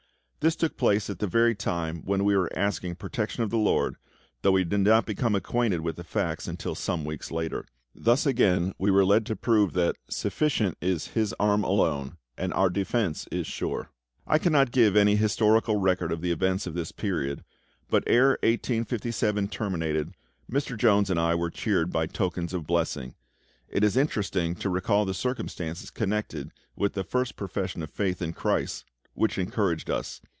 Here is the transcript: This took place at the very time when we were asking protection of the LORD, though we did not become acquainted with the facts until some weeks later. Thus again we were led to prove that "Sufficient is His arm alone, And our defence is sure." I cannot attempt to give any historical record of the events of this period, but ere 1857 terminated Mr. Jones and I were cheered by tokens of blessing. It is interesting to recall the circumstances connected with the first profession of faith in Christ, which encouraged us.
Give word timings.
This 0.43 0.55
took 0.55 0.75
place 0.75 1.07
at 1.07 1.19
the 1.19 1.27
very 1.27 1.53
time 1.53 2.01
when 2.03 2.23
we 2.23 2.35
were 2.35 2.49
asking 2.57 2.95
protection 2.95 3.43
of 3.43 3.51
the 3.51 3.59
LORD, 3.59 3.97
though 4.41 4.53
we 4.53 4.63
did 4.63 4.79
not 4.79 5.05
become 5.05 5.35
acquainted 5.35 5.81
with 5.81 5.97
the 5.97 6.03
facts 6.03 6.47
until 6.47 6.73
some 6.73 7.05
weeks 7.05 7.29
later. 7.29 7.63
Thus 7.93 8.25
again 8.25 8.73
we 8.79 8.89
were 8.89 9.05
led 9.05 9.23
to 9.27 9.35
prove 9.35 9.73
that 9.73 9.97
"Sufficient 10.09 10.79
is 10.81 11.09
His 11.09 11.35
arm 11.39 11.63
alone, 11.63 12.17
And 12.39 12.51
our 12.55 12.71
defence 12.71 13.27
is 13.31 13.45
sure." 13.45 13.91
I 14.25 14.39
cannot 14.39 14.61
attempt 14.61 14.73
to 14.73 14.79
give 14.79 14.95
any 14.95 15.15
historical 15.15 15.75
record 15.75 16.11
of 16.11 16.21
the 16.21 16.31
events 16.31 16.65
of 16.65 16.73
this 16.73 16.91
period, 16.91 17.43
but 17.87 18.03
ere 18.07 18.39
1857 18.41 19.47
terminated 19.47 20.15
Mr. 20.51 20.75
Jones 20.75 21.11
and 21.11 21.19
I 21.19 21.35
were 21.35 21.51
cheered 21.51 21.93
by 21.93 22.07
tokens 22.07 22.51
of 22.55 22.65
blessing. 22.65 23.13
It 23.69 23.83
is 23.83 23.95
interesting 23.95 24.55
to 24.55 24.71
recall 24.71 25.05
the 25.05 25.13
circumstances 25.13 25.91
connected 25.91 26.51
with 26.75 26.93
the 26.93 27.03
first 27.03 27.35
profession 27.35 27.83
of 27.83 27.91
faith 27.91 28.23
in 28.23 28.33
Christ, 28.33 28.85
which 29.13 29.37
encouraged 29.37 29.91
us. 29.91 30.19